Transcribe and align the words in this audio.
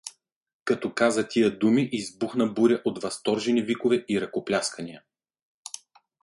Като 0.65 0.93
каза 0.93 1.27
тия 1.27 1.59
думи, 1.59 1.89
избухна 1.91 2.47
буря 2.47 2.81
от 2.85 3.03
възторжени 3.03 3.61
викове 3.61 4.05
и 4.09 4.21
ръкопляскания. 4.21 5.03